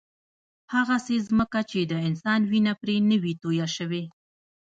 هغسې 0.73 1.15
ځمکه 1.27 1.59
چې 1.71 1.79
د 1.91 1.93
انسان 2.07 2.41
وینه 2.51 2.73
پرې 2.81 2.95
نه 3.09 3.17
وي 3.23 3.33
تویه 3.41 3.67
شوې. 3.75 4.03